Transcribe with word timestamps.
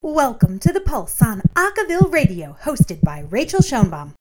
Welcome 0.00 0.60
to 0.60 0.72
The 0.72 0.80
Pulse 0.80 1.20
on 1.20 1.42
Acaville 1.56 2.12
Radio, 2.12 2.56
hosted 2.62 3.02
by 3.02 3.24
Rachel 3.30 3.58
Schoenbaum. 3.58 4.14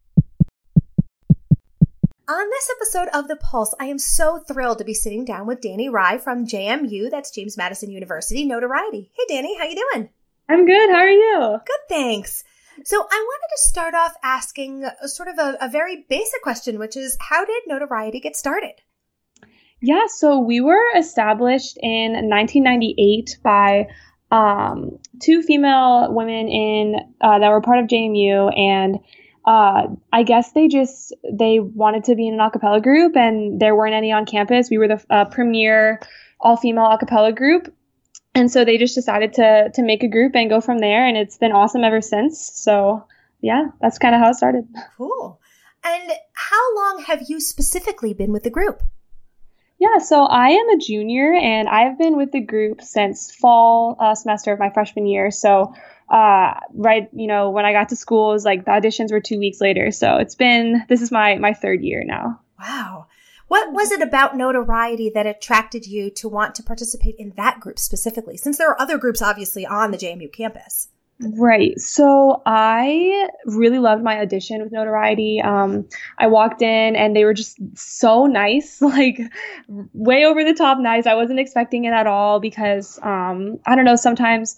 On 2.28 2.50
this 2.50 2.72
episode 2.76 3.10
of 3.14 3.28
The 3.28 3.36
Pulse, 3.36 3.76
I 3.80 3.86
am 3.86 4.00
so 4.00 4.40
thrilled 4.40 4.80
to 4.80 4.84
be 4.84 4.96
sitting 4.96 5.24
down 5.24 5.46
with 5.46 5.62
Dani 5.62 5.92
Rye 5.92 6.18
from 6.18 6.48
JMU, 6.48 7.12
that's 7.12 7.30
James 7.30 7.58
Madison 7.58 7.92
University, 7.92 8.44
Note-oriety. 8.44 9.12
Hey 9.16 9.36
Dani, 9.36 9.56
how 9.56 9.66
you 9.66 9.86
doing? 9.94 10.10
I'm 10.50 10.66
good. 10.66 10.90
How 10.90 10.98
are 10.98 11.10
you? 11.10 11.60
Good, 11.64 11.88
thanks. 11.88 12.44
So 12.84 12.98
I 12.98 13.26
wanted 13.28 13.56
to 13.56 13.70
start 13.70 13.94
off 13.94 14.16
asking 14.24 14.84
a, 14.84 15.08
sort 15.08 15.30
of 15.30 15.38
a, 15.38 15.58
a 15.62 15.70
very 15.70 16.08
basic 16.10 16.42
question, 16.42 16.80
which 16.80 16.98
is 16.98 17.16
how 17.20 17.46
did 17.46 17.62
Note-oriety 17.68 18.20
get 18.20 18.36
started? 18.36 18.82
Yeah, 19.80 20.08
so 20.08 20.40
we 20.40 20.60
were 20.60 20.88
established 20.98 21.78
in 21.84 22.14
1998 22.14 23.38
by 23.44 23.86
um, 24.32 25.00
two 25.22 25.42
female 25.42 26.14
women 26.14 26.48
in 26.48 26.96
uh, 27.22 27.40
that 27.40 27.50
were 27.50 27.62
part 27.62 27.80
of 27.80 27.86
JMU, 27.86 28.58
and 28.58 29.00
uh, 29.46 29.88
I 30.12 30.24
guess 30.24 30.52
they 30.52 30.68
just 30.68 31.14
they 31.32 31.60
wanted 31.60 32.06
to 32.06 32.16
be 32.16 32.28
in 32.28 32.34
an 32.34 32.40
acapella 32.40 32.84
group, 32.84 33.16
and 33.16 33.60
there 33.60 33.76
weren't 33.76 33.96
any 33.96 34.12
on 34.12 34.26
campus. 34.26 34.70
We 34.70 34.78
were 34.78 34.90
the 34.90 35.06
uh, 35.10 35.26
premier 35.26 36.02
all 36.40 36.58
female 36.58 36.86
acapella 36.86 37.36
group, 37.36 37.74
and 38.36 38.52
so 38.52 38.66
they 38.66 38.78
just 38.78 38.96
decided 38.96 39.34
to 39.34 39.72
to 39.74 39.84
make 39.84 40.04
a 40.04 40.10
group 40.10 40.36
and 40.36 40.50
go 40.50 40.60
from 40.60 40.80
there, 40.80 41.06
and 41.06 41.18
it's 41.18 41.38
been 41.38 41.54
awesome 41.54 41.84
ever 41.84 42.02
since. 42.02 42.52
So 42.54 43.06
yeah, 43.42 43.68
that's 43.80 43.98
kind 43.98 44.14
of 44.14 44.22
how 44.22 44.30
it 44.30 44.36
started. 44.36 44.68
Cool. 44.98 45.40
And 45.86 46.12
how 46.34 46.76
long 46.76 47.04
have 47.08 47.24
you 47.30 47.40
specifically 47.40 48.14
been 48.14 48.34
with 48.34 48.44
the 48.44 48.50
group? 48.50 48.82
Yeah, 49.80 50.00
so 50.00 50.24
I 50.24 50.50
am 50.50 50.70
a 50.70 50.78
junior 50.78 51.34
and 51.34 51.70
I've 51.70 52.00
been 52.00 52.18
with 52.18 52.32
the 52.32 52.40
group 52.40 52.82
since 52.82 53.32
fall 53.32 53.96
uh, 54.00 54.16
semester 54.16 54.52
of 54.52 54.60
my 54.60 54.72
freshman 54.72 55.06
year. 55.06 55.30
So, 55.30 55.74
uh, 56.10 56.54
right, 56.74 57.08
you 57.14 57.28
know, 57.28 57.52
when 57.52 57.66
I 57.66 57.74
got 57.74 57.90
to 57.90 57.96
school, 57.96 58.32
it 58.32 58.34
was 58.34 58.46
like 58.46 58.66
the 58.66 58.72
auditions 58.72 59.12
were 59.12 59.22
two 59.22 59.38
weeks 59.38 59.62
later. 59.62 59.92
So 59.92 60.18
it's 60.18 60.36
been, 60.36 60.84
this 60.90 61.02
is 61.02 61.12
my, 61.12 61.36
my 61.36 61.54
third 61.54 61.82
year 61.82 62.04
now. 62.04 62.40
Wow. 62.60 63.06
What 63.50 63.72
was 63.72 63.92
it 63.92 64.02
about 64.02 64.36
Note-oriety 64.36 65.12
that 65.14 65.28
attracted 65.28 65.86
you 65.86 66.10
to 66.12 66.28
want 66.28 66.56
to 66.56 66.64
participate 66.64 67.16
in 67.20 67.34
that 67.38 67.60
group 67.60 67.78
specifically? 67.78 68.36
Since 68.36 68.58
there 68.58 68.70
are 68.70 68.82
other 68.82 68.98
groups 68.98 69.22
obviously 69.22 69.66
on 69.66 69.92
the 69.92 69.98
JMU 69.98 70.34
campus. 70.34 70.90
Right. 71.20 71.80
So 71.80 72.44
I 72.46 73.30
really 73.46 73.80
loved 73.80 74.04
my 74.04 74.20
audition 74.20 74.62
with 74.62 74.72
Note-oriety. 74.72 75.44
Um, 75.44 75.88
I 76.20 76.28
walked 76.28 76.62
in 76.62 76.96
and 76.96 77.16
they 77.16 77.26
were 77.26 77.34
just 77.34 77.58
so 77.76 78.28
nice, 78.28 78.82
like 78.82 79.20
way 79.68 80.26
over 80.26 80.44
the 80.44 80.54
top 80.54 80.78
nice. 80.80 81.08
I 81.08 81.16
wasn't 81.16 81.40
expecting 81.40 81.86
it 81.86 81.94
at 81.94 82.06
all 82.06 82.40
because 82.40 83.00
um, 83.02 83.58
I 83.66 83.76
don't 83.76 83.86
know, 83.86 83.96
sometimes 83.96 84.58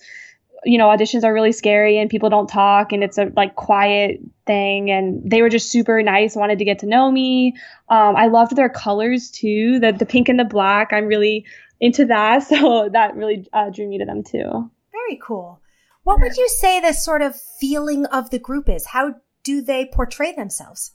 you 0.66 0.78
know 0.78 0.88
auditions 0.88 1.24
are 1.24 1.34
really 1.34 1.52
scary 1.52 1.98
and 1.98 2.10
people 2.10 2.30
don't 2.30 2.50
talk 2.50 2.92
and 2.92 3.04
it's 3.04 3.18
a 3.18 3.32
like 3.36 3.56
quiet 3.56 4.20
thing 4.46 4.92
and 4.92 5.30
they 5.30 5.42
were 5.42 5.50
just 5.50 5.72
super 5.72 6.02
nice 6.04 6.36
wanted 6.36 6.60
to 6.60 6.66
get 6.66 6.80
to 6.80 6.86
know 6.86 7.10
me 7.10 7.54
um, 7.88 8.16
i 8.18 8.28
loved 8.28 8.56
their 8.56 8.68
colors 8.68 9.30
too 9.30 9.80
the, 9.80 9.92
the 9.92 10.06
pink 10.06 10.28
and 10.28 10.38
the 10.40 10.44
black 10.44 10.92
i'm 10.92 11.06
really 11.06 11.46
into 11.80 12.06
that 12.06 12.44
so 12.48 12.90
that 12.92 13.16
really 13.16 13.48
uh, 13.54 13.70
drew 13.70 13.88
me 13.88 14.00
to 14.00 14.06
them 14.06 14.24
too 14.24 14.70
very 14.92 15.20
cool 15.24 15.62
what 16.04 16.22
would 16.22 16.38
you 16.38 16.48
say 16.50 16.80
the 16.80 16.94
sort 16.94 17.22
of 17.22 17.36
feeling 17.60 18.06
of 18.06 18.30
the 18.30 18.40
group 18.40 18.70
is? 18.70 18.88
How 18.88 19.16
do 19.44 19.62
they 19.62 19.90
portray 19.92 20.34
themselves? 20.34 20.94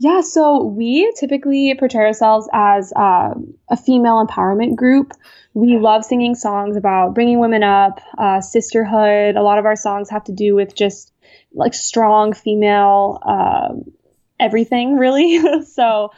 Yeah, 0.00 0.22
so 0.22 0.64
we 0.64 1.12
typically 1.18 1.74
portray 1.78 2.06
ourselves 2.06 2.48
as 2.52 2.92
uh, 2.96 3.34
a 3.68 3.76
female 3.76 4.24
empowerment 4.26 4.74
group. 4.74 5.12
We 5.54 5.78
love 5.78 6.04
singing 6.04 6.34
songs 6.34 6.76
about 6.76 7.14
bringing 7.14 7.38
women 7.38 7.62
up, 7.62 8.00
uh, 8.18 8.40
sisterhood. 8.40 9.36
A 9.36 9.42
lot 9.42 9.58
of 9.58 9.66
our 9.66 9.76
songs 9.76 10.10
have 10.10 10.24
to 10.24 10.32
do 10.32 10.56
with 10.56 10.74
just 10.74 11.12
like 11.52 11.74
strong 11.74 12.32
female 12.32 13.20
uh, 13.22 13.74
everything, 14.40 14.96
really. 14.96 15.62
so 15.64 16.10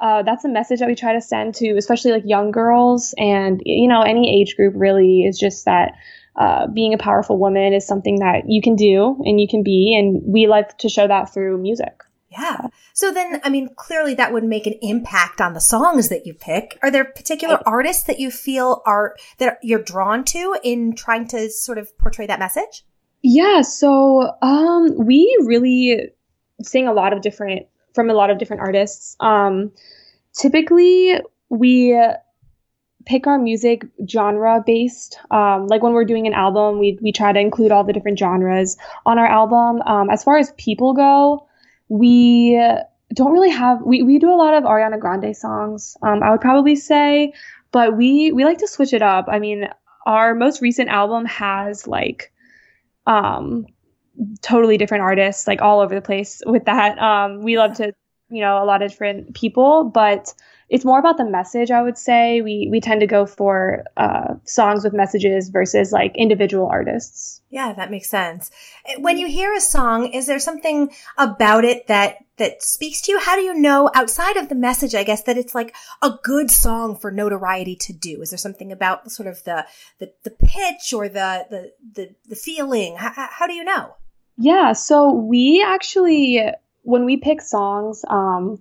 uh, 0.00 0.22
that's 0.22 0.44
a 0.44 0.48
message 0.48 0.80
that 0.80 0.88
we 0.88 0.96
try 0.96 1.12
to 1.12 1.20
send 1.20 1.54
to, 1.56 1.76
especially 1.76 2.10
like 2.10 2.24
young 2.26 2.50
girls 2.50 3.14
and 3.16 3.62
you 3.64 3.88
know 3.88 4.02
any 4.02 4.40
age 4.40 4.56
group. 4.56 4.74
Really, 4.76 5.22
is 5.22 5.38
just 5.38 5.66
that 5.66 5.92
uh, 6.40 6.66
being 6.68 6.94
a 6.94 6.98
powerful 6.98 7.38
woman 7.38 7.74
is 7.74 7.86
something 7.86 8.20
that 8.20 8.48
you 8.48 8.62
can 8.62 8.74
do 8.74 9.20
and 9.26 9.38
you 9.38 9.46
can 9.46 9.62
be. 9.62 9.94
And 9.94 10.22
we 10.24 10.46
like 10.46 10.78
to 10.78 10.88
show 10.88 11.06
that 11.06 11.34
through 11.34 11.58
music. 11.58 12.02
Yeah. 12.30 12.68
So 12.94 13.12
then, 13.12 13.40
I 13.44 13.50
mean, 13.50 13.68
clearly 13.76 14.14
that 14.14 14.32
would 14.32 14.44
make 14.44 14.66
an 14.66 14.74
impact 14.80 15.42
on 15.42 15.52
the 15.52 15.60
songs 15.60 16.08
that 16.08 16.26
you 16.26 16.32
pick. 16.32 16.78
Are 16.82 16.90
there 16.90 17.04
particular 17.04 17.60
artists 17.66 18.04
that 18.04 18.18
you 18.18 18.30
feel 18.30 18.80
are, 18.86 19.16
that 19.36 19.58
you're 19.62 19.82
drawn 19.82 20.24
to 20.26 20.56
in 20.62 20.94
trying 20.94 21.28
to 21.28 21.50
sort 21.50 21.76
of 21.76 21.96
portray 21.98 22.26
that 22.26 22.38
message? 22.38 22.84
Yeah. 23.20 23.60
So, 23.60 24.32
um, 24.40 24.96
we 24.96 25.36
really 25.44 26.08
sing 26.62 26.88
a 26.88 26.94
lot 26.94 27.12
of 27.12 27.20
different, 27.20 27.66
from 27.94 28.08
a 28.08 28.14
lot 28.14 28.30
of 28.30 28.38
different 28.38 28.62
artists. 28.62 29.14
Um, 29.20 29.72
typically 30.32 31.20
we 31.50 32.00
pick 33.06 33.26
our 33.26 33.38
music 33.38 33.84
genre 34.08 34.62
based. 34.64 35.18
Um, 35.30 35.66
like 35.66 35.82
when 35.82 35.92
we're 35.92 36.04
doing 36.04 36.26
an 36.26 36.34
album, 36.34 36.78
we 36.78 36.98
we 37.00 37.12
try 37.12 37.32
to 37.32 37.40
include 37.40 37.72
all 37.72 37.84
the 37.84 37.92
different 37.92 38.18
genres 38.18 38.76
on 39.06 39.18
our 39.18 39.26
album. 39.26 39.82
Um, 39.82 40.10
as 40.10 40.24
far 40.24 40.36
as 40.36 40.52
people 40.58 40.94
go, 40.94 41.46
we 41.88 42.60
don't 43.14 43.32
really 43.32 43.50
have 43.50 43.82
we, 43.82 44.02
we 44.02 44.18
do 44.18 44.30
a 44.30 44.36
lot 44.36 44.54
of 44.54 44.64
Ariana 44.64 44.98
Grande 44.98 45.36
songs. 45.36 45.96
Um, 46.02 46.22
I 46.22 46.30
would 46.30 46.40
probably 46.40 46.76
say, 46.76 47.32
but 47.72 47.96
we 47.96 48.32
we 48.32 48.44
like 48.44 48.58
to 48.58 48.68
switch 48.68 48.92
it 48.92 49.02
up. 49.02 49.26
I 49.28 49.38
mean, 49.38 49.68
our 50.06 50.34
most 50.34 50.60
recent 50.60 50.88
album 50.88 51.24
has 51.26 51.86
like 51.86 52.32
um 53.06 53.66
totally 54.42 54.76
different 54.76 55.02
artists 55.02 55.46
like 55.46 55.62
all 55.62 55.80
over 55.80 55.94
the 55.94 56.02
place 56.02 56.42
with 56.46 56.66
that. 56.66 56.98
Um, 56.98 57.42
we 57.42 57.58
love 57.58 57.74
to 57.76 57.92
you 58.30 58.40
know 58.40 58.62
a 58.62 58.64
lot 58.64 58.82
of 58.82 58.90
different 58.90 59.34
people, 59.34 59.84
but 59.84 60.32
it's 60.70 60.84
more 60.84 61.00
about 61.00 61.16
the 61.16 61.24
message 61.24 61.70
i 61.72 61.82
would 61.82 61.98
say. 61.98 62.40
We 62.40 62.68
we 62.70 62.80
tend 62.80 63.00
to 63.00 63.06
go 63.06 63.26
for 63.26 63.84
uh, 63.96 64.34
songs 64.44 64.84
with 64.84 64.94
messages 64.94 65.50
versus 65.50 65.92
like 65.92 66.12
individual 66.16 66.68
artists. 66.68 67.42
Yeah 67.50 67.72
that 67.72 67.90
makes 67.90 68.08
sense. 68.08 68.50
When 68.98 69.18
you 69.18 69.26
hear 69.26 69.52
a 69.52 69.60
song 69.60 70.12
is 70.12 70.26
there 70.26 70.38
something 70.38 70.90
about 71.18 71.64
it 71.64 71.88
that 71.88 72.18
that 72.36 72.62
speaks 72.62 73.02
to 73.02 73.12
you? 73.12 73.18
How 73.18 73.36
do 73.36 73.42
you 73.42 73.52
know 73.52 73.90
outside 73.94 74.36
of 74.36 74.48
the 74.48 74.54
message 74.54 74.94
i 74.94 75.02
guess 75.04 75.24
that 75.24 75.36
it's 75.36 75.54
like 75.54 75.74
a 76.00 76.12
good 76.22 76.50
song 76.50 76.96
for 76.96 77.10
Note-oriety 77.10 77.76
to 77.76 77.92
do? 77.92 78.22
Is 78.22 78.30
there 78.30 78.38
something 78.38 78.70
about 78.70 79.10
sort 79.10 79.28
of 79.28 79.42
the 79.44 79.66
the, 79.98 80.12
the 80.22 80.30
pitch 80.30 80.92
or 80.94 81.08
the 81.08 81.46
the 81.50 81.72
the, 81.94 82.14
the 82.28 82.36
feeling? 82.36 82.96
How, 82.96 83.12
how 83.16 83.46
do 83.48 83.54
you 83.54 83.64
know? 83.64 83.96
Yeah 84.36 84.72
so 84.72 85.12
we 85.12 85.64
actually 85.66 86.40
when 86.82 87.04
we 87.04 87.16
pick 87.16 87.40
songs 87.40 88.04
um 88.08 88.60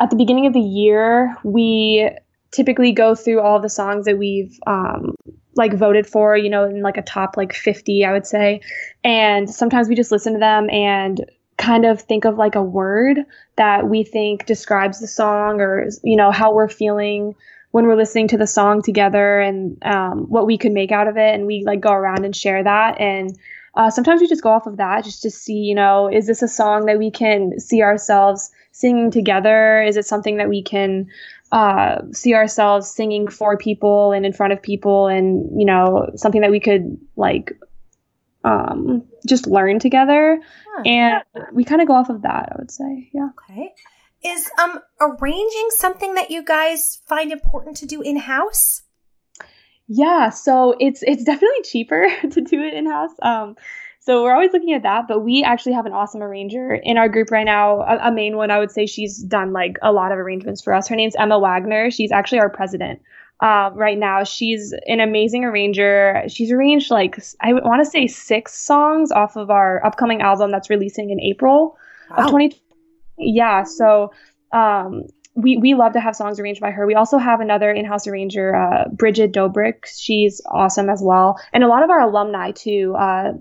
at 0.00 0.10
the 0.10 0.16
beginning 0.16 0.46
of 0.46 0.52
the 0.52 0.60
year, 0.60 1.36
we 1.44 2.10
typically 2.50 2.92
go 2.92 3.14
through 3.14 3.40
all 3.40 3.60
the 3.60 3.68
songs 3.68 4.06
that 4.06 4.18
we've 4.18 4.58
um, 4.66 5.14
like 5.56 5.74
voted 5.74 6.06
for, 6.06 6.36
you 6.36 6.50
know, 6.50 6.64
in 6.64 6.82
like 6.82 6.96
a 6.96 7.02
top 7.02 7.36
like 7.36 7.52
50, 7.52 8.04
I 8.04 8.12
would 8.12 8.26
say. 8.26 8.60
And 9.02 9.48
sometimes 9.48 9.88
we 9.88 9.94
just 9.94 10.12
listen 10.12 10.32
to 10.34 10.38
them 10.38 10.68
and 10.70 11.24
kind 11.56 11.84
of 11.84 12.00
think 12.00 12.24
of 12.24 12.36
like 12.36 12.56
a 12.56 12.62
word 12.62 13.18
that 13.56 13.88
we 13.88 14.02
think 14.02 14.46
describes 14.46 15.00
the 15.00 15.06
song 15.06 15.60
or, 15.60 15.88
you 16.02 16.16
know, 16.16 16.30
how 16.30 16.52
we're 16.52 16.68
feeling 16.68 17.34
when 17.70 17.86
we're 17.86 17.96
listening 17.96 18.28
to 18.28 18.36
the 18.36 18.46
song 18.46 18.82
together 18.82 19.40
and 19.40 19.78
um, 19.84 20.26
what 20.28 20.46
we 20.46 20.58
could 20.58 20.72
make 20.72 20.92
out 20.92 21.08
of 21.08 21.16
it. 21.16 21.34
And 21.34 21.46
we 21.46 21.64
like 21.64 21.80
go 21.80 21.92
around 21.92 22.24
and 22.24 22.34
share 22.34 22.62
that. 22.62 23.00
And 23.00 23.36
uh, 23.76 23.90
sometimes 23.90 24.20
we 24.20 24.28
just 24.28 24.42
go 24.42 24.50
off 24.50 24.66
of 24.66 24.76
that 24.76 25.04
just 25.04 25.22
to 25.22 25.30
see, 25.30 25.58
you 25.58 25.74
know, 25.74 26.08
is 26.08 26.26
this 26.26 26.42
a 26.42 26.48
song 26.48 26.86
that 26.86 26.98
we 26.98 27.10
can 27.10 27.58
see 27.58 27.82
ourselves 27.82 28.50
singing 28.72 29.10
together? 29.10 29.82
Is 29.82 29.96
it 29.96 30.06
something 30.06 30.36
that 30.36 30.48
we 30.48 30.62
can 30.62 31.08
uh, 31.50 32.02
see 32.12 32.34
ourselves 32.34 32.88
singing 32.88 33.26
for 33.26 33.56
people 33.56 34.12
and 34.12 34.24
in 34.24 34.32
front 34.32 34.52
of 34.52 34.62
people, 34.62 35.08
and 35.08 35.48
you 35.58 35.66
know, 35.66 36.10
something 36.14 36.40
that 36.42 36.50
we 36.52 36.60
could 36.60 36.96
like 37.16 37.52
um, 38.44 39.02
just 39.26 39.46
learn 39.48 39.80
together? 39.80 40.40
Huh. 40.68 40.82
And 40.86 41.22
we 41.52 41.64
kind 41.64 41.82
of 41.82 41.88
go 41.88 41.94
off 41.94 42.10
of 42.10 42.22
that, 42.22 42.50
I 42.52 42.56
would 42.58 42.70
say. 42.70 43.10
Yeah. 43.12 43.28
Okay. 43.50 43.72
Is 44.24 44.48
um 44.58 44.78
arranging 45.00 45.68
something 45.70 46.14
that 46.14 46.30
you 46.30 46.44
guys 46.44 47.00
find 47.06 47.32
important 47.32 47.76
to 47.78 47.86
do 47.86 48.02
in 48.02 48.16
house? 48.16 48.83
Yeah, 49.86 50.30
so 50.30 50.74
it's 50.80 51.02
it's 51.02 51.24
definitely 51.24 51.62
cheaper 51.64 52.08
to 52.30 52.40
do 52.40 52.62
it 52.62 52.74
in 52.74 52.86
house. 52.86 53.12
Um, 53.22 53.56
so 54.00 54.22
we're 54.22 54.34
always 54.34 54.52
looking 54.52 54.74
at 54.74 54.82
that, 54.82 55.08
but 55.08 55.20
we 55.20 55.42
actually 55.42 55.72
have 55.72 55.86
an 55.86 55.92
awesome 55.92 56.22
arranger 56.22 56.74
in 56.74 56.98
our 56.98 57.08
group 57.08 57.30
right 57.30 57.44
now. 57.44 57.80
A, 57.80 58.08
a, 58.08 58.12
main 58.12 58.36
one, 58.36 58.50
I 58.50 58.58
would 58.58 58.70
say 58.70 58.84
she's 58.84 59.22
done 59.22 59.54
like 59.54 59.78
a 59.80 59.92
lot 59.92 60.12
of 60.12 60.18
arrangements 60.18 60.60
for 60.60 60.74
us. 60.74 60.88
Her 60.88 60.96
name's 60.96 61.16
Emma 61.16 61.38
Wagner. 61.38 61.90
She's 61.90 62.12
actually 62.12 62.40
our 62.40 62.50
president 62.50 63.00
uh, 63.40 63.70
right 63.72 63.96
now. 63.96 64.22
She's 64.22 64.74
an 64.86 65.00
amazing 65.00 65.46
arranger. 65.46 66.22
She's 66.28 66.52
arranged 66.52 66.90
like, 66.90 67.18
I 67.40 67.54
want 67.54 67.82
to 67.82 67.90
say 67.90 68.06
six 68.06 68.54
songs 68.58 69.10
off 69.10 69.36
of 69.36 69.48
our 69.48 69.84
upcoming 69.84 70.20
album 70.20 70.50
that's 70.50 70.68
releasing 70.68 71.08
in 71.08 71.18
April 71.20 71.78
wow. 72.10 72.16
of 72.16 72.24
2020. 72.26 72.62
Yeah. 73.16 73.62
So, 73.62 74.12
um, 74.52 75.04
we 75.34 75.56
we 75.56 75.74
love 75.74 75.92
to 75.94 76.00
have 76.00 76.16
songs 76.16 76.38
arranged 76.38 76.60
by 76.60 76.70
her. 76.70 76.86
We 76.86 76.94
also 76.94 77.18
have 77.18 77.40
another 77.40 77.70
in-house 77.70 78.06
arranger, 78.06 78.54
uh, 78.54 78.88
Bridget 78.88 79.32
Dobrik. 79.32 79.86
She's 79.86 80.40
awesome 80.46 80.88
as 80.88 81.02
well, 81.02 81.40
and 81.52 81.64
a 81.64 81.68
lot 81.68 81.82
of 81.82 81.90
our 81.90 82.00
alumni 82.00 82.52
too. 82.52 82.94
Uh, 82.96 83.32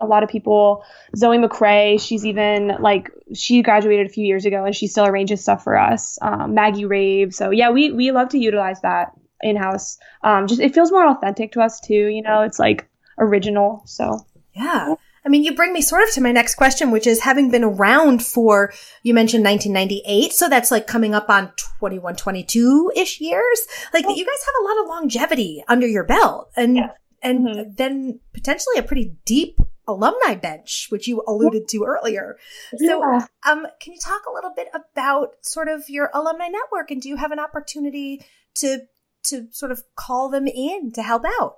a 0.00 0.06
lot 0.06 0.22
of 0.22 0.30
people, 0.30 0.82
Zoe 1.14 1.36
McCrae, 1.36 2.00
she's 2.00 2.24
even 2.24 2.68
like 2.80 3.10
she 3.34 3.62
graduated 3.62 4.06
a 4.06 4.08
few 4.08 4.24
years 4.24 4.46
ago 4.46 4.64
and 4.64 4.74
she 4.74 4.86
still 4.86 5.04
arranges 5.04 5.42
stuff 5.42 5.62
for 5.62 5.76
us. 5.76 6.18
Um, 6.22 6.54
Maggie 6.54 6.86
Rave, 6.86 7.34
so 7.34 7.50
yeah, 7.50 7.70
we 7.70 7.92
we 7.92 8.10
love 8.10 8.30
to 8.30 8.38
utilize 8.38 8.80
that 8.80 9.12
in-house. 9.42 9.98
Um, 10.22 10.46
just 10.46 10.60
it 10.60 10.74
feels 10.74 10.90
more 10.90 11.06
authentic 11.06 11.52
to 11.52 11.60
us 11.60 11.80
too. 11.80 11.94
You 12.06 12.22
know, 12.22 12.42
it's 12.42 12.58
like 12.58 12.88
original. 13.18 13.82
So 13.84 14.26
yeah. 14.54 14.94
I 15.24 15.28
mean, 15.28 15.44
you 15.44 15.54
bring 15.54 15.72
me 15.72 15.82
sort 15.82 16.02
of 16.02 16.12
to 16.14 16.20
my 16.20 16.32
next 16.32 16.54
question, 16.54 16.90
which 16.90 17.06
is 17.06 17.20
having 17.20 17.50
been 17.50 17.64
around 17.64 18.24
for, 18.24 18.72
you 19.02 19.12
mentioned 19.12 19.44
1998. 19.44 20.32
So 20.32 20.48
that's 20.48 20.70
like 20.70 20.86
coming 20.86 21.14
up 21.14 21.28
on 21.28 21.52
21, 21.78 22.16
22 22.16 22.92
ish 22.96 23.20
years. 23.20 23.66
Like 23.92 24.04
you 24.04 24.24
guys 24.24 24.44
have 24.46 24.54
a 24.60 24.64
lot 24.64 24.82
of 24.82 24.88
longevity 24.88 25.62
under 25.68 25.86
your 25.86 26.04
belt 26.04 26.50
and, 26.56 26.76
yeah. 26.76 26.90
and 27.22 27.46
mm-hmm. 27.46 27.70
then 27.76 28.20
potentially 28.32 28.78
a 28.78 28.82
pretty 28.82 29.14
deep 29.26 29.58
alumni 29.86 30.34
bench, 30.36 30.86
which 30.88 31.06
you 31.06 31.22
alluded 31.26 31.68
to 31.68 31.84
earlier. 31.84 32.36
So, 32.76 33.02
yeah. 33.02 33.26
um, 33.46 33.66
can 33.80 33.92
you 33.92 33.98
talk 34.00 34.22
a 34.26 34.32
little 34.32 34.52
bit 34.54 34.68
about 34.74 35.34
sort 35.42 35.68
of 35.68 35.88
your 35.88 36.10
alumni 36.14 36.48
network 36.48 36.90
and 36.90 37.02
do 37.02 37.08
you 37.08 37.16
have 37.16 37.32
an 37.32 37.40
opportunity 37.40 38.24
to, 38.56 38.80
to 39.24 39.48
sort 39.50 39.72
of 39.72 39.82
call 39.96 40.30
them 40.30 40.46
in 40.46 40.92
to 40.92 41.02
help 41.02 41.24
out? 41.40 41.56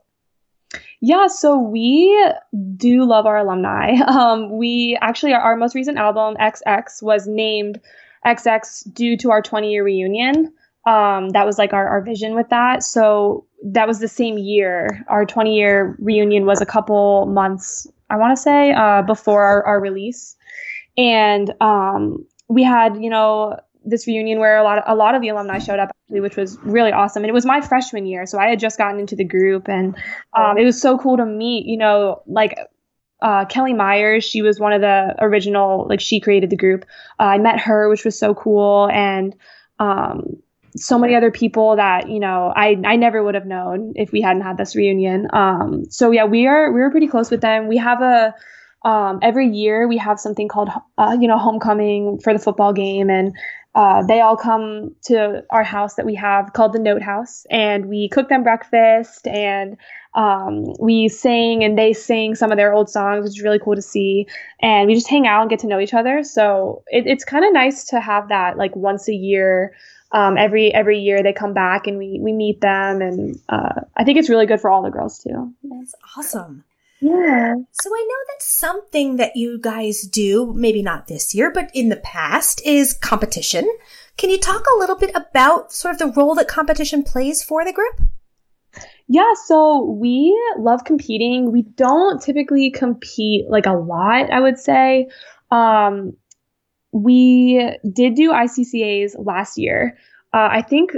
Yeah, 1.00 1.26
so 1.26 1.58
we 1.58 2.32
do 2.76 3.04
love 3.04 3.26
our 3.26 3.38
alumni. 3.38 3.96
Um, 4.06 4.56
we 4.56 4.96
actually, 5.00 5.32
our, 5.32 5.40
our, 5.40 5.56
most 5.56 5.74
recent 5.74 5.98
album, 5.98 6.36
XX, 6.36 7.02
was 7.02 7.26
named 7.26 7.80
XX 8.26 8.92
due 8.92 9.16
to 9.16 9.30
our 9.30 9.42
20 9.42 9.70
year 9.70 9.84
reunion. 9.84 10.52
Um, 10.86 11.30
that 11.30 11.46
was 11.46 11.58
like 11.58 11.72
our, 11.72 11.88
our 11.88 12.02
vision 12.02 12.34
with 12.34 12.48
that. 12.50 12.82
So 12.82 13.46
that 13.64 13.86
was 13.86 14.00
the 14.00 14.08
same 14.08 14.38
year. 14.38 15.04
Our 15.08 15.24
20 15.24 15.56
year 15.56 15.96
reunion 15.98 16.46
was 16.46 16.60
a 16.60 16.66
couple 16.66 17.26
months, 17.26 17.86
I 18.10 18.16
want 18.16 18.36
to 18.36 18.42
say, 18.42 18.72
uh, 18.72 19.02
before 19.02 19.42
our, 19.42 19.64
our 19.64 19.80
release. 19.80 20.36
And 20.96 21.52
um, 21.60 22.26
we 22.48 22.62
had, 22.62 22.96
you 23.02 23.10
know, 23.10 23.56
this 23.84 24.06
reunion 24.06 24.38
where 24.38 24.58
a 24.58 24.62
lot 24.62 24.78
of, 24.78 24.84
a 24.86 24.94
lot 24.94 25.14
of 25.14 25.22
the 25.22 25.28
alumni 25.28 25.58
showed 25.58 25.78
up 25.78 25.90
actually, 25.90 26.20
which 26.20 26.36
was 26.36 26.58
really 26.62 26.92
awesome. 26.92 27.22
And 27.22 27.30
it 27.30 27.34
was 27.34 27.46
my 27.46 27.60
freshman 27.60 28.06
year, 28.06 28.26
so 28.26 28.38
I 28.38 28.48
had 28.48 28.58
just 28.58 28.78
gotten 28.78 29.00
into 29.00 29.16
the 29.16 29.24
group, 29.24 29.68
and 29.68 29.96
um, 30.36 30.58
it 30.58 30.64
was 30.64 30.80
so 30.80 30.98
cool 30.98 31.16
to 31.16 31.26
meet. 31.26 31.66
You 31.66 31.76
know, 31.78 32.22
like 32.26 32.56
uh, 33.20 33.44
Kelly 33.46 33.72
Myers, 33.72 34.24
she 34.24 34.42
was 34.42 34.58
one 34.58 34.72
of 34.72 34.80
the 34.80 35.14
original, 35.20 35.86
like 35.88 36.00
she 36.00 36.20
created 36.20 36.50
the 36.50 36.56
group. 36.56 36.84
Uh, 37.18 37.24
I 37.24 37.38
met 37.38 37.60
her, 37.60 37.88
which 37.88 38.04
was 38.04 38.18
so 38.18 38.34
cool, 38.34 38.88
and 38.92 39.34
um, 39.78 40.42
so 40.76 40.98
many 40.98 41.14
other 41.14 41.30
people 41.30 41.76
that 41.76 42.08
you 42.08 42.20
know 42.20 42.52
I 42.54 42.76
I 42.84 42.96
never 42.96 43.22
would 43.22 43.34
have 43.34 43.46
known 43.46 43.92
if 43.96 44.12
we 44.12 44.20
hadn't 44.20 44.42
had 44.42 44.56
this 44.56 44.74
reunion. 44.74 45.28
Um, 45.32 45.84
so 45.90 46.10
yeah, 46.10 46.24
we 46.24 46.46
are 46.46 46.72
we 46.72 46.80
are 46.80 46.90
pretty 46.90 47.08
close 47.08 47.30
with 47.30 47.40
them. 47.40 47.68
We 47.68 47.76
have 47.78 48.00
a 48.00 48.34
um, 48.84 49.20
every 49.22 49.48
year 49.48 49.86
we 49.86 49.98
have 49.98 50.18
something 50.18 50.48
called 50.48 50.70
uh, 50.98 51.16
you 51.20 51.28
know 51.28 51.38
homecoming 51.38 52.18
for 52.18 52.32
the 52.32 52.38
football 52.38 52.72
game 52.72 53.10
and 53.10 53.34
uh, 53.74 54.02
they 54.02 54.20
all 54.20 54.36
come 54.36 54.94
to 55.02 55.42
our 55.50 55.64
house 55.64 55.94
that 55.94 56.04
we 56.04 56.14
have 56.14 56.52
called 56.52 56.74
the 56.74 56.78
Note 56.78 57.00
House, 57.00 57.46
and 57.50 57.86
we 57.86 58.08
cook 58.08 58.28
them 58.28 58.42
breakfast, 58.42 59.26
and 59.26 59.78
um, 60.14 60.74
we 60.78 61.08
sing, 61.08 61.64
and 61.64 61.78
they 61.78 61.94
sing 61.94 62.34
some 62.34 62.50
of 62.50 62.58
their 62.58 62.74
old 62.74 62.90
songs, 62.90 63.24
which 63.24 63.38
is 63.38 63.42
really 63.42 63.58
cool 63.58 63.74
to 63.74 63.82
see. 63.82 64.26
And 64.60 64.86
we 64.88 64.94
just 64.94 65.08
hang 65.08 65.26
out 65.26 65.40
and 65.40 65.50
get 65.50 65.60
to 65.60 65.66
know 65.66 65.80
each 65.80 65.94
other. 65.94 66.22
So 66.22 66.82
it, 66.88 67.06
it's 67.06 67.24
kind 67.24 67.46
of 67.46 67.52
nice 67.54 67.84
to 67.86 68.00
have 68.00 68.28
that 68.28 68.58
like 68.58 68.76
once 68.76 69.08
a 69.08 69.14
year. 69.14 69.74
Um, 70.14 70.36
every 70.36 70.74
every 70.74 70.98
year 70.98 71.22
they 71.22 71.32
come 71.32 71.54
back 71.54 71.86
and 71.86 71.96
we 71.96 72.20
we 72.20 72.34
meet 72.34 72.60
them, 72.60 73.00
and 73.00 73.40
uh, 73.48 73.80
I 73.96 74.04
think 74.04 74.18
it's 74.18 74.28
really 74.28 74.44
good 74.44 74.60
for 74.60 74.70
all 74.70 74.82
the 74.82 74.90
girls 74.90 75.18
too. 75.18 75.54
That's 75.64 75.94
awesome. 76.18 76.64
Yeah. 77.02 77.54
So 77.72 77.90
I 77.90 78.06
know 78.08 78.24
that 78.28 78.42
something 78.42 79.16
that 79.16 79.34
you 79.34 79.58
guys 79.58 80.02
do, 80.02 80.52
maybe 80.54 80.82
not 80.82 81.08
this 81.08 81.34
year, 81.34 81.50
but 81.50 81.68
in 81.74 81.88
the 81.88 81.96
past, 81.96 82.62
is 82.64 82.92
competition. 82.92 83.68
Can 84.16 84.30
you 84.30 84.38
talk 84.38 84.64
a 84.68 84.78
little 84.78 84.94
bit 84.94 85.10
about 85.16 85.72
sort 85.72 85.94
of 85.94 85.98
the 85.98 86.20
role 86.20 86.36
that 86.36 86.46
competition 86.46 87.02
plays 87.02 87.42
for 87.42 87.64
the 87.64 87.72
group? 87.72 88.02
Yeah, 89.08 89.32
so 89.46 89.82
we 89.82 90.32
love 90.56 90.84
competing. 90.84 91.50
We 91.50 91.62
don't 91.62 92.22
typically 92.22 92.70
compete 92.70 93.50
like 93.50 93.66
a 93.66 93.72
lot, 93.72 94.30
I 94.30 94.38
would 94.38 94.58
say. 94.60 95.08
Um, 95.50 96.16
we 96.92 97.78
did 97.92 98.14
do 98.14 98.30
ICCAs 98.30 99.14
last 99.18 99.58
year. 99.58 99.98
Uh, 100.32 100.48
I 100.52 100.62
think 100.62 100.92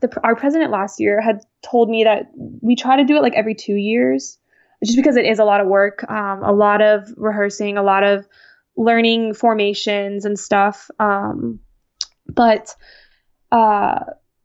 the, 0.00 0.20
our 0.24 0.34
president 0.34 0.72
last 0.72 0.98
year 0.98 1.20
had 1.20 1.42
told 1.62 1.88
me 1.88 2.02
that 2.02 2.32
we 2.34 2.74
try 2.74 2.96
to 2.96 3.04
do 3.04 3.16
it 3.16 3.22
like 3.22 3.34
every 3.34 3.54
two 3.54 3.76
years 3.76 4.36
just 4.84 4.96
because 4.96 5.16
it 5.16 5.26
is 5.26 5.38
a 5.38 5.44
lot 5.44 5.60
of 5.60 5.66
work, 5.66 6.08
um, 6.10 6.42
a 6.42 6.52
lot 6.52 6.80
of 6.80 7.12
rehearsing, 7.16 7.76
a 7.76 7.82
lot 7.82 8.04
of 8.04 8.26
learning 8.76 9.34
formations 9.34 10.24
and 10.24 10.38
stuff. 10.38 10.90
Um, 11.00 11.60
but 12.28 12.74
uh, 13.50 14.00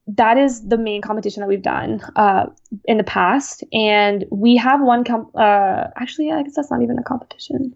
that 0.07 0.37
is 0.37 0.67
the 0.67 0.77
main 0.77 1.01
competition 1.01 1.41
that 1.41 1.47
we've 1.47 1.61
done 1.61 2.01
uh, 2.15 2.47
in 2.85 2.97
the 2.97 3.03
past, 3.03 3.63
and 3.71 4.25
we 4.31 4.57
have 4.57 4.81
one. 4.81 5.03
Com- 5.03 5.31
uh, 5.35 5.87
actually, 5.95 6.31
I 6.31 6.43
guess 6.43 6.55
that's 6.55 6.71
not 6.71 6.81
even 6.81 6.97
a 6.97 7.03
competition. 7.03 7.75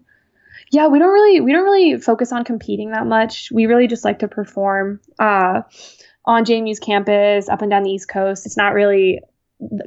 Yeah, 0.70 0.88
we 0.88 0.98
don't 0.98 1.12
really 1.12 1.40
we 1.40 1.52
don't 1.52 1.64
really 1.64 1.98
focus 1.98 2.32
on 2.32 2.44
competing 2.44 2.90
that 2.90 3.06
much. 3.06 3.50
We 3.52 3.66
really 3.66 3.86
just 3.86 4.04
like 4.04 4.18
to 4.18 4.28
perform 4.28 5.00
uh, 5.18 5.62
on 6.26 6.44
JMU's 6.44 6.80
campus, 6.80 7.48
up 7.48 7.62
and 7.62 7.70
down 7.70 7.84
the 7.84 7.90
East 7.90 8.08
Coast. 8.08 8.44
It's 8.44 8.56
not 8.56 8.74
really 8.74 9.20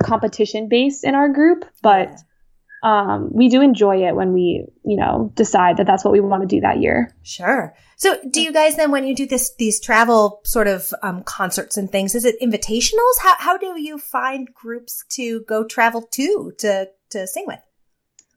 competition 0.04 0.68
based 0.68 1.04
in 1.04 1.16
our 1.16 1.30
group, 1.30 1.66
but 1.82 2.10
um, 2.84 3.30
we 3.32 3.50
do 3.50 3.62
enjoy 3.62 4.08
it 4.08 4.16
when 4.16 4.34
we, 4.34 4.66
you 4.84 4.98
know, 4.98 5.32
decide 5.36 5.78
that 5.78 5.86
that's 5.86 6.04
what 6.04 6.12
we 6.12 6.20
want 6.20 6.42
to 6.42 6.48
do 6.48 6.62
that 6.62 6.82
year. 6.82 7.16
Sure. 7.24 7.76
So, 7.98 8.18
do 8.32 8.42
you 8.42 8.52
guys 8.52 8.76
then, 8.76 8.90
when 8.90 9.06
you 9.06 9.16
do 9.16 9.28
this, 9.28 9.54
these 9.56 9.80
travel 9.80 10.42
sort 10.44 10.68
of 10.68 10.92
um, 11.04 11.22
concerts 11.24 11.78
and 11.78 11.92
things, 11.92 12.16
is 12.16 12.26
it 12.26 12.42
invitationals? 12.42 13.18
How 13.22 13.36
how 13.38 13.58
do 13.58 13.80
you 13.80 14.00
find 14.00 14.52
groups 14.54 15.04
to 15.12 15.42
go 15.42 15.64
travel 15.64 16.02
to 16.02 16.54
to 16.60 16.88
to 17.12 17.28
sing 17.28 17.46
with? 17.46 17.60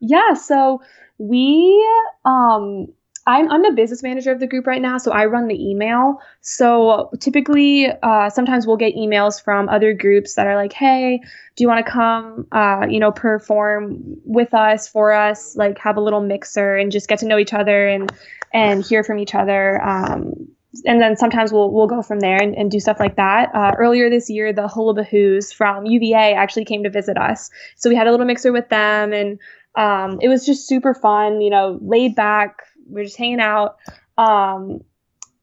Yeah. 0.01 0.35
So 0.35 0.83
we 1.17 1.83
um 2.27 2.89
I'm, 3.27 3.51
I'm 3.51 3.63
the 3.63 3.73
business 3.73 4.03
manager 4.03 4.33
of 4.33 4.41
the 4.41 4.47
group 4.47 4.67
right 4.67 4.83
now, 4.83 4.99
so 4.99 5.11
I 5.11 5.25
run 5.25 5.49
the 5.49 5.55
email. 5.55 6.21
So 6.43 7.11
typically, 7.21 7.89
uh, 8.03 8.29
sometimes 8.29 8.67
we'll 8.67 8.77
get 8.77 8.95
emails 8.95 9.43
from 9.43 9.69
other 9.71 9.95
groups 9.95 10.35
that 10.35 10.47
are 10.47 10.57
like, 10.57 10.75
"Hey, 10.75 11.21
do 11.57 11.65
you 11.65 11.69
want 11.69 11.85
to 11.85 11.91
come, 11.91 12.47
uh, 12.53 12.87
you 12.89 13.01
know, 13.01 13.13
perform 13.13 14.03
with 14.25 14.53
us 14.53 14.89
for 14.89 15.13
us? 15.13 15.57
Like, 15.57 15.79
have 15.79 15.97
a 15.97 16.03
little 16.03 16.21
mixer 16.21 16.77
and 16.77 16.93
just 16.93 17.09
get 17.09 17.19
to 17.21 17.27
know 17.27 17.39
each 17.39 17.55
other 17.55 17.89
and 17.89 18.13
and 18.53 18.85
hear 18.85 19.03
from 19.03 19.19
each 19.19 19.35
other." 19.35 19.83
Um, 19.83 20.49
and 20.85 21.01
then 21.01 21.17
sometimes 21.17 21.53
we'll 21.53 21.73
we'll 21.73 21.87
go 21.87 22.03
from 22.03 22.21
there 22.21 22.37
and, 22.37 22.55
and 22.55 22.71
do 22.71 22.79
stuff 22.79 23.01
like 23.01 23.17
that. 23.17 23.55
Uh, 23.55 23.73
earlier 23.79 24.11
this 24.11 24.29
year, 24.29 24.53
the 24.53 24.69
Hullabahoos 24.69 25.55
from 25.55 25.87
UVA 25.87 26.35
actually 26.35 26.67
came 26.67 26.83
to 26.83 26.91
visit 26.91 27.17
us, 27.17 27.51
so 27.77 27.89
we 27.89 27.97
had 27.97 28.07
a 28.07 28.11
little 28.11 28.27
mixer 28.27 28.53
with 28.53 28.69
them, 28.69 29.15
and 29.15 29.39
um, 29.77 30.19
it 30.21 30.29
was 30.29 30.45
just 30.45 30.69
super 30.69 30.93
fun. 30.93 31.41
You 31.41 31.51
know, 31.51 31.79
laid 31.81 32.15
back 32.15 32.65
we're 32.87 33.05
just 33.05 33.17
hanging 33.17 33.41
out. 33.41 33.77
Um, 34.17 34.81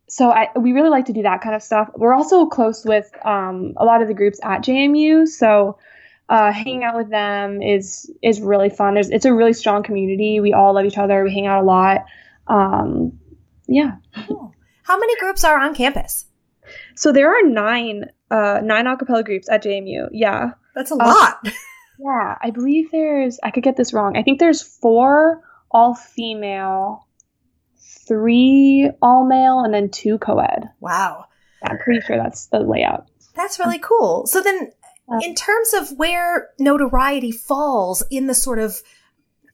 so 0.08 0.30
I, 0.30 0.50
we 0.58 0.74
really 0.74 0.90
like 0.90 1.06
to 1.06 1.14
do 1.14 1.24
that 1.24 1.42
kind 1.42 1.56
of 1.56 1.64
stuff. 1.64 1.90
We're 1.96 2.14
also 2.14 2.46
close 2.46 2.84
with 2.86 3.10
um, 3.26 3.74
a 3.78 3.86
lot 3.86 4.02
of 4.02 4.08
the 4.08 4.14
groups 4.14 4.40
at 4.44 4.62
JMU, 4.62 5.28
so 5.28 5.78
uh, 6.28 6.52
hanging 6.52 6.84
out 6.84 6.96
with 6.96 7.10
them 7.10 7.62
is 7.62 8.12
is 8.22 8.42
really 8.42 8.70
fun. 8.70 8.96
There's 8.96 9.10
it's 9.10 9.26
a 9.26 9.34
really 9.34 9.54
strong 9.54 9.84
community. 9.84 10.40
We 10.40 10.54
all 10.54 10.74
love 10.76 10.86
each 10.86 10.98
other. 10.98 11.24
We 11.24 11.34
hang 11.34 11.48
out 11.48 11.62
a 11.62 11.66
lot. 11.66 12.06
Um, 12.48 13.20
yeah. 13.68 13.96
Cool. 14.28 14.54
How 14.84 14.98
many 14.98 15.16
groups 15.18 15.44
are 15.44 15.60
on 15.60 15.76
campus? 15.76 16.26
So 16.96 17.12
there 17.12 17.30
are 17.30 17.48
nine 17.48 18.06
uh, 18.30 18.60
nine 18.64 18.86
acapella 18.86 19.24
groups 19.24 19.50
at 19.50 19.64
JMU. 19.64 20.10
Yeah, 20.12 20.52
that's 20.76 20.92
a 20.92 20.96
lot. 20.96 21.40
Uh, 21.46 21.52
yeah, 22.00 22.38
I 22.42 22.52
believe 22.52 22.92
there's. 22.92 23.40
I 23.44 23.52
could 23.52 23.64
get 23.64 23.78
this 23.78 23.94
wrong. 23.94 24.18
I 24.18 24.24
think 24.24 24.40
there's 24.40 24.62
four 24.62 25.42
all 25.70 25.96
female 25.96 27.08
three 28.08 28.90
all 29.02 29.26
male 29.26 29.60
and 29.60 29.74
then 29.74 29.90
two 29.90 30.18
co-ed. 30.18 30.70
Wow. 30.80 31.26
I'm 31.64 31.78
pretty 31.78 32.02
sure 32.02 32.18
that's 32.18 32.48
the 32.48 32.60
layout. 32.60 33.08
That's 33.36 33.60
really 33.60 33.80
cool. 33.80 34.26
So 34.28 34.42
then 34.42 34.72
in 35.22 35.36
terms 35.36 35.74
of 35.74 35.98
where 35.98 36.50
Note-oriety 36.60 37.32
falls 37.32 38.04
in 38.10 38.28
the 38.28 38.34
sort 38.34 38.60
of 38.60 38.82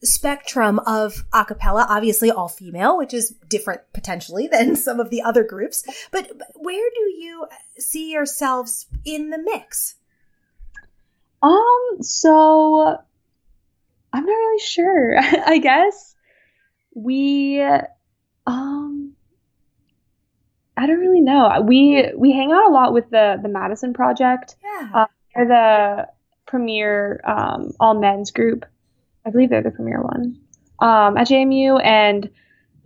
spectrum 0.02 0.78
of 0.80 1.24
acapella, 1.32 1.86
obviously 1.88 2.30
all 2.30 2.48
female, 2.48 2.96
which 2.96 3.12
is 3.12 3.34
different 3.48 3.80
potentially 3.92 4.46
than 4.52 4.76
some 4.76 5.00
of 5.00 5.10
the 5.10 5.22
other 5.22 5.44
groups, 5.44 5.84
but 6.10 6.30
where 6.54 6.90
do 6.94 7.00
you 7.00 7.46
see 7.78 8.12
yourselves 8.12 8.86
in 9.04 9.30
the 9.30 9.38
mix? 9.38 9.96
Um, 11.42 11.98
so 12.00 12.98
I'm 14.12 14.24
not 14.24 14.32
really 14.32 14.60
sure. 14.60 15.18
I 15.46 15.58
guess 15.58 16.14
we 16.94 17.62
I 20.78 20.86
don't 20.86 21.00
really 21.00 21.20
know. 21.20 21.60
We 21.66 22.10
we 22.16 22.32
hang 22.32 22.52
out 22.52 22.70
a 22.70 22.72
lot 22.72 22.92
with 22.92 23.10
the 23.10 23.38
the 23.42 23.48
Madison 23.48 23.92
Project. 23.92 24.54
Yeah. 24.62 24.90
Uh, 24.94 25.06
they're 25.34 25.48
the 25.48 26.08
premier 26.46 27.20
um, 27.24 27.72
all 27.80 27.94
men's 27.94 28.30
group. 28.30 28.64
I 29.26 29.30
believe 29.30 29.50
they're 29.50 29.62
the 29.62 29.72
premier 29.72 30.00
one 30.00 30.40
um, 30.78 31.16
at 31.16 31.26
JMU, 31.26 31.84
and 31.84 32.30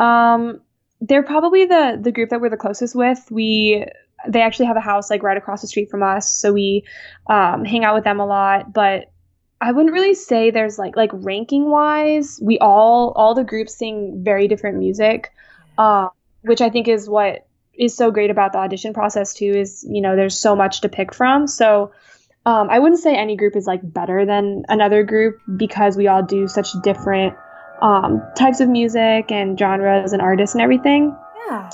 um, 0.01 0.63
they're 1.03 1.23
probably 1.23 1.67
the 1.67 1.99
the 2.01 2.13
group 2.13 2.31
that 2.31 2.41
we're 2.41 2.49
the 2.49 2.57
closest 2.57 2.95
with. 2.95 3.21
We 3.31 3.85
they 4.27 4.41
actually 4.41 4.67
have 4.67 4.77
a 4.77 4.81
house 4.81 5.11
like 5.11 5.23
right 5.23 5.37
across 5.37 5.61
the 5.61 5.69
street 5.69 5.91
from 5.91 6.03
us, 6.03 6.33
so 6.33 6.53
we 6.53 6.85
um, 7.29 7.65
hang 7.65 7.85
out 7.85 7.95
with 7.95 8.05
them 8.05 8.21
a 8.21 8.27
lot. 8.27 8.73
But 8.73 9.11
I 9.61 9.71
wouldn't 9.71 9.93
really 9.93 10.15
say 10.15 10.51
there's 10.51 10.79
like 10.79 10.97
like 10.97 11.11
ranking 11.13 11.71
wise, 11.71 12.41
we 12.43 12.59
all 12.59 13.13
all 13.17 13.35
the 13.35 13.45
groups 13.45 13.77
sing 13.77 14.23
very 14.25 14.49
different 14.49 14.79
music, 14.79 15.31
uh, 15.77 16.09
which 16.41 16.63
I 16.63 16.71
think 16.71 16.89
is 16.89 17.07
what 17.07 17.47
is 17.75 17.97
so 17.97 18.11
great 18.11 18.31
about 18.31 18.53
the 18.53 18.59
audition 18.59 18.93
process 18.93 19.35
too. 19.35 19.53
Is 19.53 19.87
you 19.89 20.01
know 20.01 20.17
there's 20.17 20.39
so 20.39 20.57
much 20.57 20.81
to 20.83 20.89
pick 20.89 21.15
from, 21.15 21.47
so. 21.47 21.93
Um, 22.45 22.71
I 22.71 22.81
wouldn't 22.81 23.01
say 23.01 23.15
any 23.15 23.37
group 23.37 23.55
is 23.55 23.69
like 23.69 23.83
better 23.85 24.27
than 24.27 24.65
another 24.69 25.05
group 25.05 25.39
because 25.57 25.97
we 25.97 26.09
all 26.09 26.25
do 26.25 26.49
such 26.49 26.73
different 26.83 27.37
um, 27.83 28.23
types 28.35 28.61
of 28.61 28.69
music 28.69 29.31
and 29.31 29.59
genres 29.59 30.13
and 30.13 30.23
artists 30.23 30.55
and 30.55 30.63
everything. 30.63 31.17
Yeah. 31.49 31.71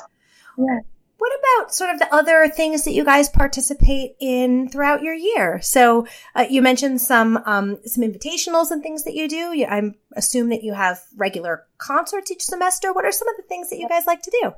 Yeah. 0.58 0.80
What 1.18 1.32
about 1.38 1.74
sort 1.74 1.90
of 1.90 1.98
the 1.98 2.14
other 2.14 2.48
things 2.48 2.84
that 2.84 2.92
you 2.92 3.04
guys 3.04 3.28
participate 3.28 4.16
in 4.20 4.68
throughout 4.68 5.02
your 5.02 5.14
year? 5.14 5.60
So 5.60 6.06
uh, 6.34 6.46
you 6.48 6.62
mentioned 6.62 7.00
some 7.00 7.38
um, 7.44 7.78
some 7.84 8.04
invitationals 8.04 8.70
and 8.70 8.82
things 8.82 9.04
that 9.04 9.14
you 9.14 9.28
do. 9.28 9.52
You, 9.52 9.66
I 9.66 9.82
assume 10.14 10.48
that 10.50 10.62
you 10.62 10.74
have 10.74 11.00
regular 11.16 11.66
concerts 11.76 12.30
each 12.30 12.44
semester. 12.44 12.92
What 12.92 13.04
are 13.04 13.12
some 13.12 13.28
of 13.28 13.36
the 13.36 13.42
things 13.42 13.68
that 13.70 13.78
you 13.78 13.88
guys 13.88 14.06
like 14.06 14.22
to 14.22 14.30
do? 14.42 14.52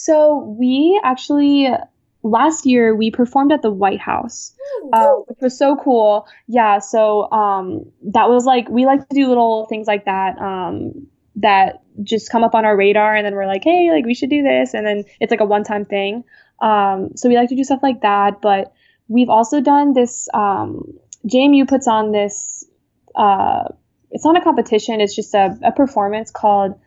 So 0.00 0.54
we 0.56 1.00
actually 1.02 1.68
last 2.22 2.66
year 2.66 2.94
we 2.94 3.10
performed 3.10 3.50
at 3.50 3.62
the 3.62 3.70
White 3.70 3.98
House, 3.98 4.54
uh, 4.92 5.10
which 5.26 5.38
was 5.40 5.58
so 5.58 5.76
cool. 5.76 6.28
Yeah, 6.46 6.78
so 6.78 7.28
um, 7.32 7.84
that 8.12 8.28
was 8.28 8.44
like 8.44 8.68
we 8.68 8.86
like 8.86 9.08
to 9.08 9.14
do 9.14 9.26
little 9.26 9.66
things 9.66 9.88
like 9.88 10.04
that 10.04 10.38
um, 10.38 11.08
that 11.36 11.82
just 12.04 12.30
come 12.30 12.44
up 12.44 12.54
on 12.54 12.64
our 12.64 12.76
radar, 12.76 13.16
and 13.16 13.26
then 13.26 13.34
we're 13.34 13.48
like, 13.48 13.64
hey, 13.64 13.90
like 13.90 14.06
we 14.06 14.14
should 14.14 14.30
do 14.30 14.44
this, 14.44 14.72
and 14.72 14.86
then 14.86 15.02
it's 15.18 15.32
like 15.32 15.40
a 15.40 15.44
one-time 15.44 15.84
thing. 15.84 16.22
Um, 16.60 17.10
so 17.16 17.28
we 17.28 17.34
like 17.34 17.48
to 17.48 17.56
do 17.56 17.64
stuff 17.64 17.80
like 17.82 18.02
that, 18.02 18.40
but 18.40 18.72
we've 19.08 19.30
also 19.30 19.60
done 19.60 19.94
this. 19.94 20.28
Um, 20.32 20.92
JMU 21.26 21.66
puts 21.66 21.88
on 21.88 22.12
this. 22.12 22.64
Uh, 23.16 23.64
it's 24.12 24.24
not 24.24 24.36
a 24.36 24.40
competition; 24.42 25.00
it's 25.00 25.16
just 25.16 25.34
a, 25.34 25.58
a 25.64 25.72
performance 25.72 26.30
called 26.30 26.78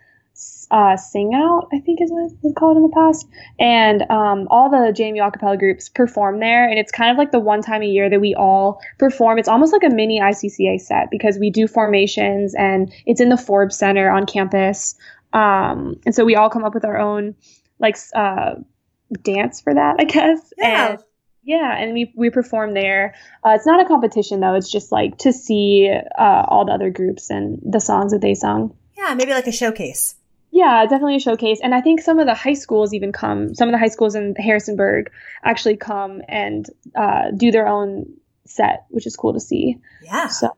uh, 0.72 0.96
Sing 0.96 1.34
Out, 1.36 1.68
I 1.74 1.80
think 1.80 2.02
is 2.02 2.12
what 2.12 2.32
it's 2.32 2.58
called 2.58 2.78
in 2.78 2.84
the 2.84 2.90
past. 2.90 3.28
And 3.60 4.04
um, 4.10 4.48
all 4.50 4.70
the 4.70 4.94
JMU 4.94 5.20
acapella 5.20 5.60
groups 5.60 5.90
perform 5.90 6.40
there. 6.40 6.68
And 6.68 6.80
it's 6.80 6.92
kind 6.92 7.12
of 7.12 7.18
like 7.18 7.32
the 7.32 7.40
one 7.40 7.62
time 7.62 7.82
a 7.82 7.88
year 7.88 8.10
that 8.10 8.22
we 8.22 8.34
all 8.34 8.82
perform. 8.98 9.38
It's 9.38 9.50
almost 9.50 9.74
like 9.74 9.84
a 9.84 9.94
mini 9.94 10.22
ICCA 10.22 10.80
set 10.80 11.12
because 11.12 11.38
we 11.38 11.50
do 11.50 11.68
formations 11.68 12.56
and 12.56 12.92
it's 13.06 13.20
in 13.20 13.30
the 13.30 13.38
Forbes 13.38 13.78
Center 13.78 14.10
on 14.10 14.26
campus. 14.26 14.96
Um, 15.34 16.00
and 16.06 16.16
so 16.16 16.24
we 16.24 16.36
all 16.36 16.50
come 16.50 16.64
up 16.64 16.74
with 16.74 16.86
our 16.86 16.98
own 16.98 17.36
like 17.80 17.98
uh, 18.16 18.56
dance 19.24 19.60
for 19.60 19.74
that, 19.74 19.98
I 20.00 20.06
guess. 20.06 20.54
Yeah. 20.58 20.92
And, 20.92 21.04
yeah, 21.44 21.76
and 21.76 21.94
we 21.94 22.14
we 22.16 22.30
perform 22.30 22.76
there. 22.76 23.16
Uh, 23.44 23.54
it's 23.56 23.66
not 23.66 23.84
a 23.84 23.88
competition 23.88 24.42
though; 24.42 24.54
it's 24.54 24.72
just 24.72 24.92
like 24.92 25.18
to 25.20 25.34
see 25.34 25.92
uh, 25.92 26.46
all 26.48 26.66
the 26.66 26.72
other 26.72 26.92
groups 26.92 27.32
and 27.32 27.60
the 27.66 27.80
songs 27.80 28.12
that 28.12 28.22
they 28.22 28.36
sung. 28.36 28.76
Yeah, 28.96 29.16
maybe 29.16 29.32
like 29.32 29.48
a 29.48 29.52
showcase. 29.52 30.14
Yeah, 30.52 30.84
definitely 30.84 31.16
a 31.16 31.20
showcase. 31.20 31.60
And 31.64 31.74
I 31.74 31.82
think 31.82 32.02
some 32.02 32.20
of 32.20 32.28
the 32.28 32.34
high 32.34 32.54
schools 32.54 32.94
even 32.94 33.14
come, 33.14 33.56
some 33.56 33.70
of 33.70 33.72
the 33.72 33.80
high 33.80 33.88
schools 33.88 34.16
in 34.16 34.36
Harrisonburg 34.36 35.10
actually 35.44 35.78
come 35.78 36.22
and 36.28 36.70
uh, 36.96 37.32
do 37.36 37.52
their 37.52 37.68
own 37.68 38.06
set, 38.46 38.86
which 38.90 39.08
is 39.08 39.16
cool 39.16 39.34
to 39.34 39.40
see. 39.40 39.78
Yeah. 40.04 40.28
So, 40.28 40.56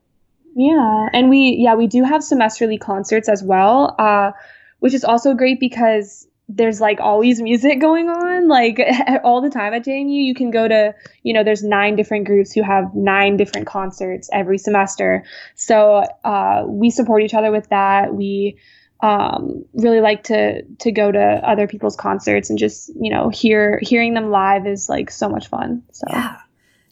yeah. 0.56 1.10
And 1.14 1.30
we, 1.30 1.58
yeah, 1.60 1.76
we 1.76 1.86
do 1.86 2.04
have 2.04 2.22
semesterly 2.22 2.80
concerts 2.80 3.30
as 3.30 3.44
well, 3.44 3.96
uh, 4.00 4.32
which 4.80 4.96
is 4.96 5.04
also 5.04 5.36
great 5.36 5.60
because 5.60 6.28
there's 6.50 6.82
like 6.82 7.00
always 7.00 7.42
music 7.42 7.80
going 7.80 8.10
on 8.10 8.50
like 8.50 8.80
all 9.24 9.42
the 9.42 9.50
time 9.50 9.74
at 9.74 9.86
JMU 9.86 10.26
you 10.26 10.36
can 10.36 10.52
go 10.52 10.68
to 10.68 10.94
you 11.24 11.34
know 11.34 11.42
there's 11.44 11.64
nine 11.64 11.96
different 11.96 12.26
groups 12.26 12.52
who 12.52 12.62
have 12.62 12.94
nine 12.94 13.38
different 13.38 13.66
concerts 13.66 14.30
every 14.34 14.58
semester 14.58 15.24
so 15.56 16.04
uh, 16.26 16.64
we 16.68 16.90
support 16.90 17.24
each 17.24 17.34
other 17.34 17.50
with 17.50 17.70
that 17.70 18.14
we 18.14 18.58
um, 19.02 19.66
really 19.74 20.00
like 20.00 20.24
to 20.26 20.64
to 20.64 20.92
go 20.92 21.12
to 21.12 21.20
other 21.20 21.68
people's 21.68 21.96
concerts 21.96 22.50
and 22.50 22.58
just 22.58 22.90
you 22.96 23.12
know 23.12 23.30
hear 23.30 23.80
hearing 23.82 24.14
them 24.14 24.30
live 24.30 24.66
is 24.66 24.88
like 24.90 25.12
so 25.12 25.30
much 25.30 25.48
fun. 25.48 25.84
So 25.92 26.08
yeah. 26.10 26.38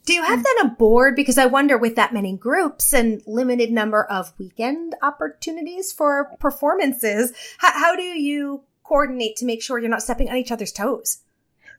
Do 0.06 0.14
you 0.14 0.24
have 0.24 0.44
then 0.44 0.66
a 0.66 0.70
board? 0.70 1.16
Because 1.16 1.38
I 1.38 1.46
wonder 1.46 1.78
with 1.78 1.96
that 1.96 2.14
many 2.14 2.36
groups 2.36 2.92
and 2.92 3.22
limited 3.28 3.72
number 3.72 4.04
of 4.04 4.34
weekend 4.40 4.96
opportunities 5.02 5.92
for 5.92 6.32
performances, 6.40 7.32
how, 7.60 7.72
how 7.72 7.96
do 7.96 8.02
you 8.02 8.64
coordinate 8.84 9.36
to 9.38 9.46
make 9.46 9.62
sure 9.62 9.78
you're 9.78 9.90
not 9.90 10.02
stepping 10.02 10.30
on 10.30 10.38
each 10.38 10.52
other's 10.52 10.72
toes? 10.72 11.20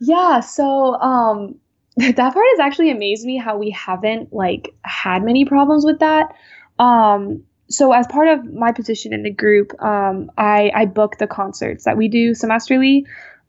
Yeah, 0.01 0.41
so 0.41 0.95
um 0.95 1.57
that 1.97 2.17
part 2.17 2.47
has 2.53 2.61
actually 2.61 2.91
amazed 2.91 3.27
me 3.27 3.37
how 3.37 3.59
we 3.59 3.71
haven't 3.71 4.33
like 4.33 4.75
had 4.83 5.23
many 5.23 5.45
problems 5.45 5.85
with 5.85 5.99
that. 5.99 6.35
Um 6.79 7.45
so 7.73 7.93
as 7.93 8.07
part 8.07 8.29
of 8.29 8.53
my 8.53 8.73
position 8.73 9.13
in 9.13 9.23
the 9.23 9.31
group, 9.31 9.73
um, 9.83 10.31
I, 10.37 10.71
I 10.75 10.87
book 10.87 11.19
the 11.19 11.27
concerts 11.27 11.85
that 11.85 11.97
we 11.97 12.09
do 12.09 12.33
semesterly. 12.33 13.05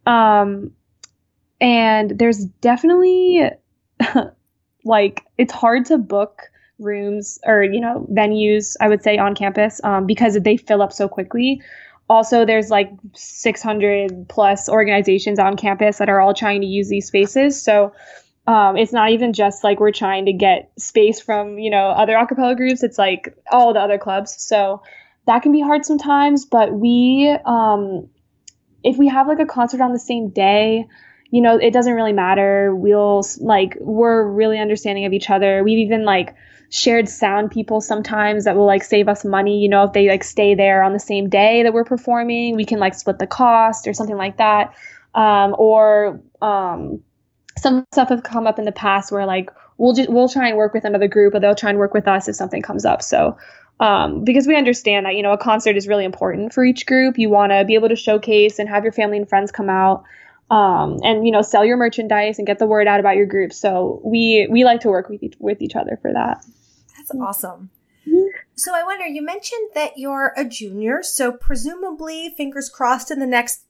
Um, 0.06 0.72
and 1.62 2.18
there's 2.18 2.46
definitely 2.62 3.44
like 4.86 5.26
it's 5.38 5.54
hard 5.54 5.86
to 5.86 5.98
book 5.98 6.44
rooms 6.80 7.40
or 7.46 7.64
you 7.64 7.80
know 7.80 8.06
venues 8.12 8.76
i 8.82 8.90
would 8.90 9.02
say 9.04 9.18
on 9.18 9.36
campus 9.36 9.80
um, 9.84 10.06
because 10.06 10.38
they 10.42 10.58
fill 10.58 10.82
up 10.82 10.92
so 10.92 11.08
quickly 11.08 11.62
also 12.10 12.46
there's 12.46 12.70
like 12.70 12.92
600 13.14 14.28
plus 14.28 14.68
organizations 14.68 15.40
on 15.40 15.56
campus 15.56 16.00
that 16.00 16.10
are 16.10 16.20
all 16.20 16.34
trying 16.34 16.60
to 16.62 16.68
use 16.68 16.90
these 16.90 17.08
spaces 17.08 17.62
so 17.62 17.94
um, 18.46 18.76
it's 18.78 18.92
not 18.92 19.12
even 19.12 19.34
just 19.34 19.64
like 19.64 19.80
we're 19.80 19.92
trying 19.92 20.26
to 20.26 20.34
get 20.34 20.72
space 20.78 21.22
from 21.22 21.60
you 21.60 21.70
know 21.70 21.88
other 21.88 22.14
acapella 22.14 22.56
groups. 22.56 22.84
It's 22.84 22.98
like 22.98 23.36
all 23.52 23.74
the 23.74 23.80
other 23.80 23.98
clubs. 23.98 24.36
So 24.42 24.82
that 25.26 25.42
can 25.42 25.54
be 25.54 25.62
hard 25.62 25.86
sometimes 25.86 26.46
but 26.46 26.74
we 26.74 27.34
um, 27.46 28.10
if 28.84 28.98
we 28.98 29.08
have 29.08 29.28
like 29.28 29.40
a 29.40 29.46
concert 29.46 29.80
on 29.80 29.94
the 29.94 30.00
same 30.00 30.30
day 30.30 30.86
you 31.34 31.42
know 31.42 31.58
it 31.58 31.74
doesn't 31.74 31.96
really 31.96 32.14
matter. 32.14 32.76
We'll 32.76 33.24
like 33.40 33.76
we're 33.80 34.24
really 34.24 34.60
understanding 34.60 35.06
of 35.06 35.14
each 35.14 35.32
other. 35.32 35.64
We've 35.64 35.80
even 35.80 36.06
like 36.06 36.36
shared 36.70 37.10
sound 37.10 37.50
people 37.50 37.82
sometimes 37.82 38.46
that 38.46 38.56
will 38.56 38.68
like 38.68 38.84
save 38.84 39.08
us 39.08 39.26
money 39.26 39.60
you 39.60 39.70
know 39.70 39.84
if 39.84 39.94
they 39.94 40.08
like 40.08 40.24
stay 40.24 40.54
there 40.54 40.84
on 40.84 40.94
the 40.94 41.00
same 41.00 41.30
day 41.30 41.64
that 41.64 41.74
we're 41.74 41.86
performing. 41.86 42.56
We 42.56 42.66
can 42.66 42.78
like 42.78 42.94
split 42.94 43.18
the 43.18 43.26
cost 43.26 43.88
or 43.88 43.94
something 43.94 44.16
like 44.16 44.38
that. 44.38 44.76
Um, 45.16 45.56
or 45.58 46.22
um, 46.40 47.02
some 47.58 47.86
stuff 47.92 48.10
have 48.10 48.24
come 48.24 48.48
up 48.48 48.60
in 48.60 48.66
the 48.66 48.72
past 48.72 49.12
where 49.12 49.26
like 49.26 49.50
we'll 49.78 49.94
just 49.94 50.10
we'll 50.10 50.30
try 50.30 50.48
and 50.48 50.58
work 50.58 50.74
with 50.74 50.86
another 50.86 51.08
group, 51.08 51.34
or 51.34 51.40
they'll 51.40 51.56
try 51.56 51.70
and 51.70 51.80
work 51.80 51.94
with 51.94 52.08
us 52.08 52.28
if 52.28 52.36
something 52.36 52.62
comes 52.62 52.86
up. 52.86 53.02
So 53.02 53.38
um, 53.80 54.24
because 54.24 54.48
we 54.48 54.56
understand 54.56 55.06
that 55.06 55.16
you 55.16 55.24
know 55.24 55.34
a 55.34 55.38
concert 55.38 55.76
is 55.76 55.88
really 55.88 56.06
important 56.06 56.54
for 56.54 56.64
each 56.64 56.86
group, 56.86 57.18
you 57.18 57.30
want 57.30 57.52
to 57.52 57.66
be 57.66 57.76
able 57.76 57.90
to 57.90 57.96
showcase 57.96 58.60
and 58.60 58.70
have 58.70 58.84
your 58.84 58.94
family 58.94 59.18
and 59.18 59.28
friends 59.28 59.52
come 59.52 59.70
out. 59.70 60.04
Um, 60.52 61.00
and 61.04 61.26
you 61.26 61.32
know 61.32 61.42
sell 61.42 61.66
your 61.66 61.78
merchandise 61.78 62.38
and 62.38 62.46
get 62.46 62.60
the 62.60 62.68
word 62.68 62.88
out 62.88 63.00
about 63.00 63.16
your 63.16 63.26
group. 63.26 63.54
So 63.54 64.02
we 64.04 64.48
we 64.52 64.66
like 64.66 64.82
to 64.82 64.90
work 64.90 65.10
with 65.10 65.24
each, 65.24 65.36
with 65.40 65.62
each 65.62 65.76
other 65.76 65.98
for 66.02 66.14
that. 66.14 66.46
That's 66.96 67.12
awesome. 67.20 67.72
So 68.56 68.74
I 68.76 68.84
wonder, 68.84 69.06
you 69.06 69.24
mentioned 69.24 69.72
that 69.74 69.98
you're 69.98 70.34
a 70.38 70.46
junior, 70.46 71.02
so 71.02 71.32
presumably, 71.32 72.34
fingers 72.38 72.70
crossed, 72.70 73.10
in 73.12 73.20
the 73.20 73.26
next 73.26 73.66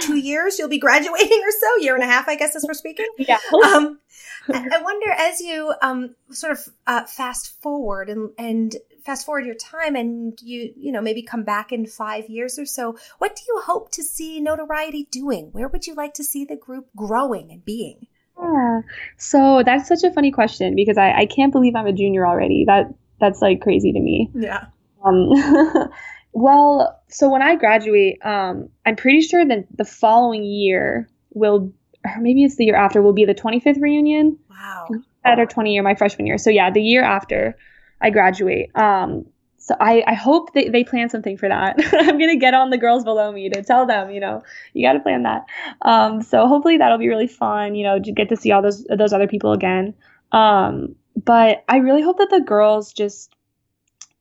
two 0.00 0.16
years 0.16 0.58
you'll 0.58 0.68
be 0.68 0.78
graduating 0.78 1.42
or 1.44 1.50
so, 1.50 1.76
year 1.82 1.94
and 1.94 2.02
a 2.02 2.06
half, 2.06 2.28
I 2.28 2.36
guess, 2.36 2.56
as 2.56 2.64
we're 2.66 2.74
speaking. 2.74 3.06
Yeah. 3.18 3.38
Um, 3.64 4.00
I 4.48 4.80
wonder 4.82 5.10
as 5.10 5.40
you 5.40 5.72
um, 5.82 6.14
sort 6.30 6.52
of 6.52 6.68
uh, 6.86 7.04
fast 7.04 7.60
forward 7.62 8.08
and 8.08 8.30
and 8.38 8.74
fast 9.04 9.26
forward 9.26 9.46
your 9.46 9.54
time, 9.54 9.96
and 9.96 10.38
you 10.42 10.72
you 10.76 10.92
know 10.92 11.00
maybe 11.00 11.22
come 11.22 11.44
back 11.44 11.72
in 11.72 11.86
five 11.86 12.28
years 12.28 12.58
or 12.58 12.66
so. 12.66 12.96
What 13.18 13.36
do 13.36 13.42
you 13.46 13.62
hope 13.64 13.90
to 13.92 14.02
see 14.02 14.40
Note-oriety 14.40 15.08
doing? 15.10 15.50
Where 15.52 15.68
would 15.68 15.86
you 15.86 15.94
like 15.94 16.14
to 16.14 16.24
see 16.24 16.44
the 16.44 16.56
group 16.56 16.88
growing 16.96 17.50
and 17.50 17.64
being? 17.64 18.06
Yeah. 18.40 18.80
So 19.18 19.62
that's 19.64 19.88
such 19.88 20.02
a 20.02 20.12
funny 20.12 20.30
question 20.30 20.74
because 20.74 20.96
I, 20.96 21.12
I 21.12 21.26
can't 21.26 21.52
believe 21.52 21.76
I'm 21.76 21.86
a 21.86 21.92
junior 21.92 22.26
already. 22.26 22.64
That 22.66 22.86
that's 23.20 23.40
like 23.40 23.60
crazy 23.60 23.92
to 23.92 24.00
me. 24.00 24.30
Yeah. 24.34 24.66
Um, 25.04 25.30
well, 26.32 27.00
so 27.08 27.28
when 27.28 27.42
I 27.42 27.56
graduate, 27.56 28.24
um, 28.24 28.68
I'm 28.86 28.96
pretty 28.96 29.20
sure 29.20 29.44
that 29.44 29.66
the 29.76 29.84
following 29.84 30.44
year 30.44 31.08
will, 31.32 31.72
or 32.04 32.20
maybe 32.20 32.44
it's 32.44 32.56
the 32.56 32.64
year 32.64 32.76
after, 32.76 33.02
will 33.02 33.12
be 33.12 33.24
the 33.24 33.34
25th 33.34 33.80
reunion. 33.80 34.38
Wow. 34.48 34.88
At 35.24 35.38
our 35.38 35.46
20 35.46 35.74
year, 35.74 35.82
my 35.82 35.94
freshman 35.94 36.26
year. 36.26 36.38
So 36.38 36.50
yeah, 36.50 36.70
the 36.70 36.82
year 36.82 37.02
after 37.02 37.56
I 38.00 38.10
graduate. 38.10 38.74
Um, 38.74 39.26
so 39.58 39.76
I, 39.78 40.02
I 40.06 40.14
hope 40.14 40.54
they, 40.54 40.68
they 40.68 40.84
plan 40.84 41.10
something 41.10 41.36
for 41.36 41.48
that. 41.48 41.76
I'm 41.92 42.18
gonna 42.18 42.36
get 42.36 42.54
on 42.54 42.70
the 42.70 42.78
girls 42.78 43.04
below 43.04 43.30
me 43.30 43.50
to 43.50 43.62
tell 43.62 43.86
them, 43.86 44.10
you 44.10 44.20
know, 44.20 44.42
you 44.72 44.86
got 44.86 44.94
to 44.94 45.00
plan 45.00 45.24
that. 45.24 45.44
Um, 45.82 46.22
so 46.22 46.46
hopefully 46.46 46.78
that'll 46.78 46.98
be 46.98 47.08
really 47.08 47.26
fun, 47.26 47.74
you 47.74 47.84
know, 47.84 48.00
to 48.00 48.12
get 48.12 48.30
to 48.30 48.36
see 48.36 48.52
all 48.52 48.62
those 48.62 48.84
those 48.84 49.12
other 49.12 49.28
people 49.28 49.52
again. 49.52 49.94
Um, 50.32 50.96
but 51.22 51.64
I 51.68 51.76
really 51.78 52.02
hope 52.02 52.18
that 52.18 52.30
the 52.30 52.40
girls 52.40 52.92
just, 52.92 53.34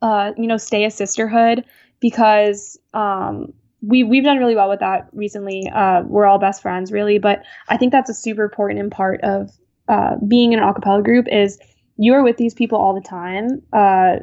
uh, 0.02 0.34
you 0.38 0.48
know, 0.48 0.58
stay 0.58 0.84
a 0.84 0.92
sisterhood 0.92 1.64
because 2.00 2.78
um, 2.94 3.54
we 3.82 4.04
we've 4.04 4.24
done 4.24 4.38
really 4.38 4.56
well 4.56 4.70
with 4.70 4.80
that 4.80 5.10
recently. 5.14 5.70
Uh, 5.74 6.04
we're 6.06 6.26
all 6.26 6.40
best 6.40 6.62
friends, 6.62 6.92
really, 6.92 7.20
but 7.20 7.44
I 7.68 7.78
think 7.78 7.92
that's 7.92 8.10
a 8.10 8.14
super 8.14 8.44
important 8.44 8.92
part 8.92 9.22
of 9.22 9.52
uh, 9.88 10.16
being 10.28 10.54
in 10.54 10.60
an 10.60 10.66
acapella 10.66 11.04
group 11.04 11.28
is 11.30 11.60
you 11.98 12.14
are 12.14 12.24
with 12.24 12.38
these 12.38 12.54
people 12.54 12.78
all 12.78 12.94
the 12.94 13.02
time. 13.02 13.62
Uh, 13.74 14.18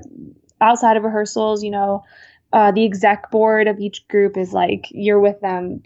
outside 0.61 0.97
of 0.97 1.05
rehearsals, 1.05 1.63
you 1.63 1.71
know, 1.71 2.05
uh, 2.53 2.73
the 2.73 2.85
exec 2.85 3.31
board 3.31 3.69
of 3.69 3.79
each 3.79 4.07
group 4.09 4.37
is 4.37 4.53
like 4.53 4.87
you're 4.91 5.21
with 5.21 5.41
them 5.41 5.83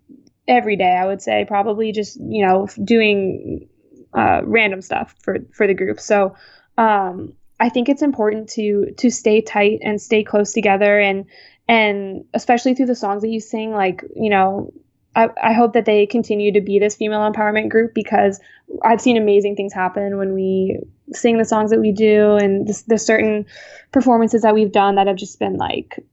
every 0.46 0.76
day. 0.76 0.96
I 0.96 1.06
would 1.06 1.22
say 1.22 1.44
probably 1.46 1.92
just 1.92 2.18
you 2.20 2.46
know 2.46 2.68
doing 2.82 3.68
uh, 4.12 4.42
random 4.44 4.82
stuff 4.82 5.14
for 5.22 5.38
for 5.52 5.66
the 5.66 5.74
group. 5.74 6.00
So 6.00 6.34
um, 6.76 7.34
I 7.58 7.68
think 7.68 7.88
it's 7.88 8.02
important 8.02 8.50
to 8.50 8.92
to 8.98 9.10
stay 9.10 9.40
tight 9.40 9.80
and 9.82 10.00
stay 10.00 10.24
close 10.24 10.52
together 10.52 10.98
and 10.98 11.26
and 11.70 12.24
especially 12.34 12.74
through 12.74 12.86
the 12.86 12.96
songs 12.96 13.22
that 13.22 13.28
you 13.28 13.40
sing 13.40 13.70
like 13.70 14.04
you 14.16 14.28
know 14.28 14.72
I, 15.14 15.28
I 15.42 15.52
hope 15.52 15.72
that 15.72 15.86
they 15.86 16.06
continue 16.06 16.52
to 16.52 16.60
be 16.60 16.78
this 16.78 16.96
female 16.96 17.30
empowerment 17.30 17.68
group 17.68 17.94
because 17.94 18.40
I've 18.84 19.00
seen 19.00 19.16
amazing 19.16 19.56
things 19.56 19.72
happen 19.72 20.18
when 20.18 20.34
we 20.34 20.80
sing 21.12 21.38
the 21.38 21.44
songs 21.44 21.70
that 21.70 21.80
we 21.80 21.92
do 21.92 22.36
and 22.36 22.68
there's 22.86 23.04
certain 23.04 23.46
performances 23.90 24.42
that 24.42 24.54
we've 24.54 24.70
done 24.70 24.96
that 24.96 25.08
have 25.08 25.16
just 25.16 25.38
been 25.40 25.56
like 25.56 26.04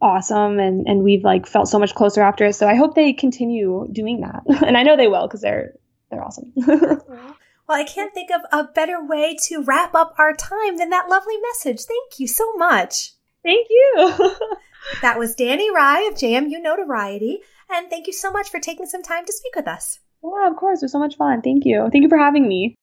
awesome 0.00 0.58
and, 0.58 0.86
and 0.86 1.02
we've 1.02 1.24
like 1.24 1.46
felt 1.46 1.68
so 1.68 1.78
much 1.78 1.94
closer 1.94 2.20
after 2.22 2.44
it. 2.44 2.52
So 2.54 2.68
I 2.68 2.74
hope 2.74 2.94
they 2.94 3.12
continue 3.12 3.88
doing 3.90 4.20
that. 4.20 4.42
and 4.66 4.76
I 4.76 4.82
know 4.82 4.96
they 4.96 5.08
will 5.08 5.26
because 5.26 5.40
they're 5.40 5.72
they're 6.10 6.22
awesome. 6.22 6.52
well, 6.56 7.34
I 7.68 7.84
can't 7.84 8.14
think 8.14 8.30
of 8.30 8.42
a 8.52 8.70
better 8.70 9.04
way 9.04 9.36
to 9.44 9.62
wrap 9.62 9.94
up 9.94 10.14
our 10.18 10.34
time 10.34 10.76
than 10.76 10.90
that 10.90 11.08
lovely 11.08 11.36
message. 11.52 11.84
Thank 11.84 12.18
you 12.18 12.28
so 12.28 12.52
much. 12.56 13.12
Thank 13.46 13.68
you. 13.70 14.34
that 15.02 15.20
was 15.20 15.36
Dani 15.36 15.70
Rye 15.72 16.08
of 16.10 16.14
JMU 16.14 16.60
Note-oriety. 16.60 17.36
And 17.70 17.88
thank 17.88 18.08
you 18.08 18.12
so 18.12 18.32
much 18.32 18.50
for 18.50 18.58
taking 18.58 18.86
some 18.86 19.04
time 19.04 19.24
to 19.24 19.32
speak 19.32 19.54
with 19.54 19.68
us. 19.68 20.00
Yeah, 20.20 20.50
of 20.50 20.56
course. 20.56 20.82
It 20.82 20.86
was 20.86 20.92
so 20.92 20.98
much 20.98 21.16
fun. 21.16 21.42
Thank 21.42 21.64
you. 21.64 21.88
Thank 21.92 22.02
you 22.02 22.08
for 22.08 22.18
having 22.18 22.48
me. 22.48 22.74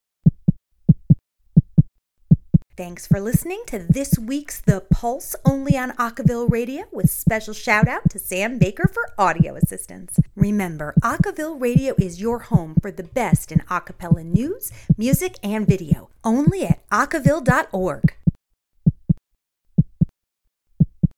Thanks 2.77 3.05
for 3.05 3.20
listening 3.20 3.62
to 3.67 3.77
this 3.77 4.17
week's 4.17 4.62
The 4.62 4.82
Pulse 4.89 5.36
only 5.46 5.77
on 5.77 5.91
Acaville 5.91 6.50
Radio 6.50 6.86
with 6.93 7.12
special 7.12 7.53
shout 7.53 7.89
out 7.89 8.10
to 8.10 8.17
Sam 8.17 8.58
Baker 8.58 8.89
for 8.91 9.12
audio 9.17 9.55
assistance. 9.55 10.17
Remember, 10.36 10.96
Acaville 11.03 11.62
Radio 11.62 11.93
is 12.00 12.22
your 12.22 12.39
home 12.39 12.75
for 12.82 12.89
the 12.89 13.03
best 13.03 13.51
in 13.51 13.60
acapella 13.70 14.25
news, 14.25 14.72
music, 14.98 15.38
and 15.43 15.67
video, 15.67 16.10
only 16.24 16.63
at 16.63 16.89
acaville.org. 16.89 18.15